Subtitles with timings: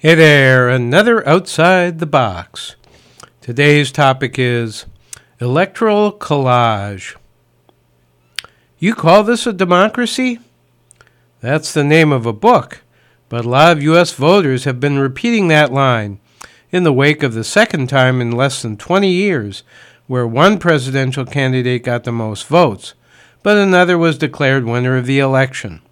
[0.00, 2.76] Hey there, another Outside the Box.
[3.40, 4.86] Today's topic is
[5.40, 7.16] Electoral College.
[8.78, 10.38] You call this a democracy?
[11.40, 12.84] That's the name of a book,
[13.28, 14.12] but a lot of U.S.
[14.12, 16.20] voters have been repeating that line
[16.70, 19.64] in the wake of the second time in less than 20 years
[20.06, 22.94] where one presidential candidate got the most votes,
[23.42, 25.82] but another was declared winner of the election.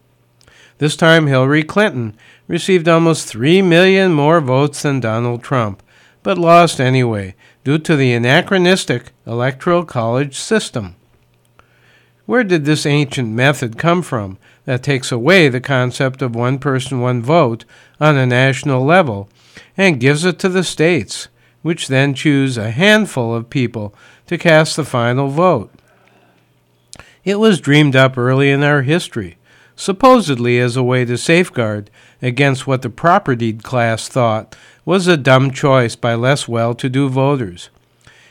[0.79, 2.15] This time, Hillary Clinton
[2.49, 5.83] received almost 3 million more votes than Donald Trump,
[6.23, 10.97] but lost anyway due to the anachronistic Electoral College system.
[12.27, 17.01] Where did this ancient method come from that takes away the concept of one person,
[17.01, 17.65] one vote
[18.01, 19.29] on a national level
[19.77, 21.29] and gives it to the states,
[21.63, 23.95] which then choose a handful of people
[24.27, 25.73] to cast the final vote?
[27.25, 29.39] It was dreamed up early in our history
[29.77, 31.91] supposedly as a way to safeguard
[32.23, 37.09] against what the propertied class thought was a dumb choice by less well to do
[37.09, 37.69] voters.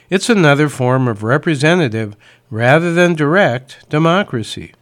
[0.10, 2.16] It's another form of representative
[2.50, 4.74] rather than direct democracy.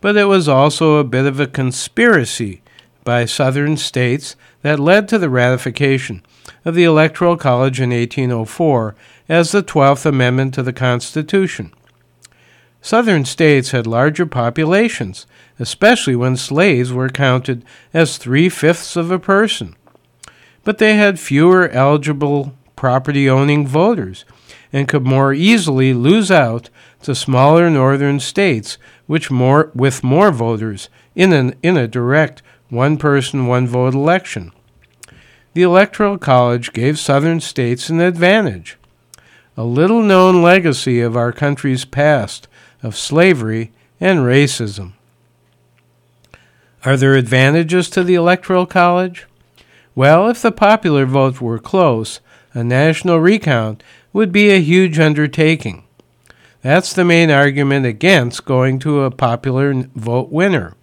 [0.00, 2.62] But it was also a bit of a conspiracy
[3.04, 6.22] by southern states that led to the ratification
[6.64, 8.94] of the Electoral College in 1804
[9.28, 11.72] as the 12th Amendment to the Constitution.
[12.84, 15.24] Southern states had larger populations,
[15.60, 19.76] especially when slaves were counted as three fifths of a person.
[20.64, 24.24] But they had fewer eligible property owning voters
[24.72, 26.70] and could more easily lose out
[27.02, 32.96] to smaller northern states which more, with more voters in, an, in a direct one
[32.96, 34.50] person, one vote election.
[35.54, 38.78] The Electoral College gave southern states an advantage.
[39.56, 42.48] A little known legacy of our country's past
[42.82, 44.92] of slavery and racism.
[46.84, 49.26] Are there advantages to the Electoral College?
[49.94, 52.20] Well, if the popular vote were close,
[52.54, 53.82] a national recount
[54.12, 55.84] would be a huge undertaking.
[56.62, 60.74] That's the main argument against going to a popular vote winner.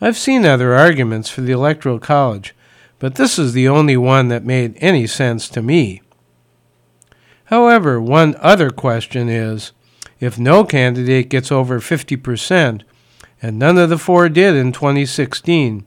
[0.00, 2.54] I've seen other arguments for the Electoral College,
[2.98, 6.02] but this is the only one that made any sense to me.
[7.46, 9.72] However, one other question is
[10.22, 12.82] if no candidate gets over 50%,
[13.42, 15.84] and none of the four did in 2016,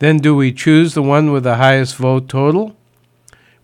[0.00, 2.76] then do we choose the one with the highest vote total?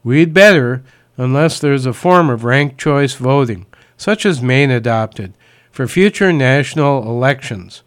[0.05, 0.85] We'd better,
[1.17, 3.67] unless there's a form of ranked choice voting,
[3.97, 5.35] such as Maine adopted,
[5.73, 7.83] for future national elections.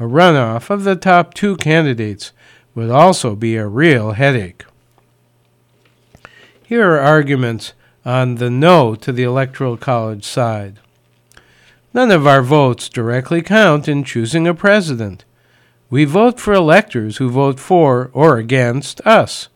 [0.00, 2.32] A runoff of the top two candidates
[2.74, 4.64] would also be a real headache.
[6.64, 10.80] Here are arguments on the no to the Electoral College side.
[11.98, 15.24] None of our votes directly count in choosing a president.
[15.90, 19.48] We vote for electors who vote for or against us.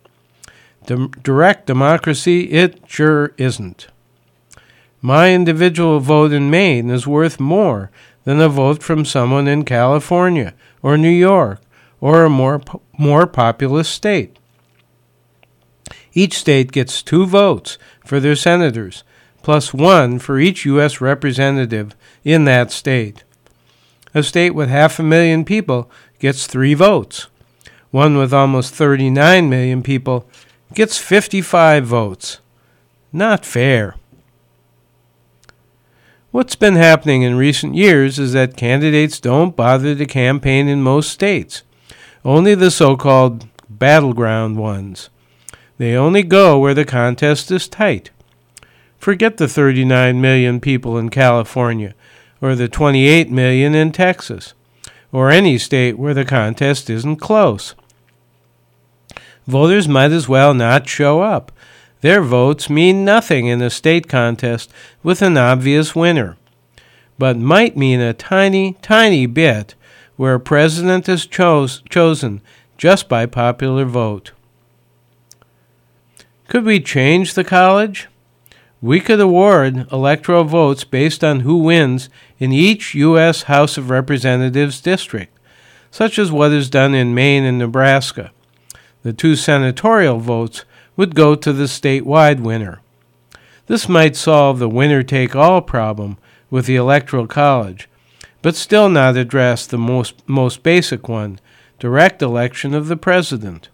[0.85, 3.87] direct democracy, it sure isn't.
[5.01, 7.93] My individual vote in Maine is worth more
[8.25, 11.61] than a vote from someone in California or New York
[12.01, 12.61] or a more,
[12.99, 14.37] more populous state.
[16.13, 19.05] Each state gets two votes for their senators,
[19.43, 21.01] plus one for each U.S.
[21.01, 21.95] representative
[22.25, 23.25] in that state.
[24.15, 27.29] A state with half a million people gets three votes.
[27.91, 30.29] One with almost 39 million people
[30.75, 32.41] gets 55 votes.
[33.13, 33.97] Not fair.
[36.31, 41.11] What's been happening in recent years is that candidates don't bother to campaign in most
[41.11, 41.63] states,
[42.25, 45.11] only the so called battleground ones.
[45.77, 48.11] They only go where the contest is tight.
[49.03, 51.93] Forget the 39 million people in California,
[52.41, 54.55] or the 28 million in Texas,
[55.11, 57.75] or any state where the contest isn't close.
[59.45, 61.51] Voters might as well not show up.
[62.01, 64.71] Their votes mean nothing in a state contest
[65.03, 66.37] with an obvious winner,
[67.19, 69.75] but might mean a tiny, tiny bit
[70.15, 72.41] where a president is chose, chosen
[72.79, 74.31] just by popular vote.
[76.47, 78.07] Could we change the college?
[78.83, 82.09] We could award electoral votes based on who wins
[82.41, 83.45] in each U.S.
[83.45, 85.39] House of Representatives district,
[85.93, 88.33] such as what is done in Maine and Nebraska.
[89.05, 90.65] The two senatorial votes
[90.97, 92.81] would go to the statewide winner.
[93.69, 96.19] This might solve the winner take all problem
[96.51, 97.89] with the Electoral College,
[98.43, 101.39] but still not address the most, most basic one
[101.79, 103.69] direct election of the President.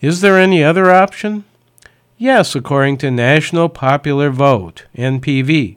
[0.00, 1.44] Is there any other option?
[2.22, 5.76] Yes, according to National Popular Vote, NPV.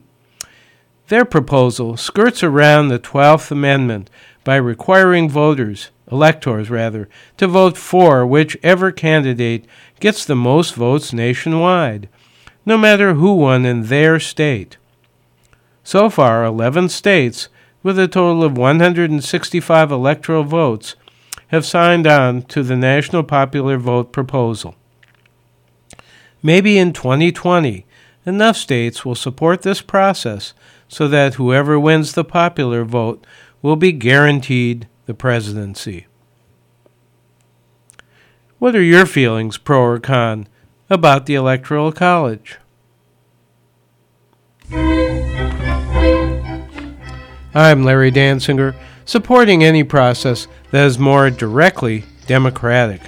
[1.08, 4.08] Their proposal skirts around the 12th Amendment
[4.44, 7.08] by requiring voters electors rather,
[7.38, 9.66] to vote for whichever candidate
[9.98, 12.08] gets the most votes nationwide,
[12.64, 14.76] no matter who won in their state.
[15.82, 17.48] So far, 11 states,
[17.82, 20.94] with a total of 165 electoral votes,
[21.48, 24.76] have signed on to the National Popular Vote proposal.
[26.42, 27.86] Maybe in 2020,
[28.24, 30.54] enough states will support this process
[30.88, 33.26] so that whoever wins the popular vote
[33.62, 36.06] will be guaranteed the presidency.
[38.58, 40.48] What are your feelings, pro or con,
[40.88, 42.58] about the Electoral College?
[47.54, 48.74] I'm Larry Dansinger,
[49.04, 53.00] supporting any process that is more directly democratic.